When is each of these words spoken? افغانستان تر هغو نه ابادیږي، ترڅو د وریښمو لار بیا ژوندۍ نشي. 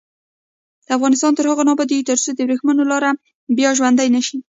افغانستان 0.97 1.31
تر 1.37 1.45
هغو 1.49 1.63
نه 1.67 1.71
ابادیږي، 1.75 2.07
ترڅو 2.09 2.29
د 2.33 2.39
وریښمو 2.43 2.73
لار 2.91 3.03
بیا 3.57 3.69
ژوندۍ 3.77 4.07
نشي. 4.15 4.37